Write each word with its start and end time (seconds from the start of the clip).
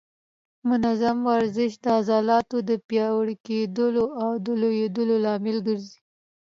منظم 0.69 1.17
ورزش 1.29 1.71
د 1.83 1.85
عضلاتو 1.97 2.57
د 2.69 2.71
پیاوړي 2.87 3.35
کېدو 3.47 3.87
او 4.21 4.29
لویېدو 4.61 5.01
لامل 5.23 5.57
ګرځي. 5.67 5.97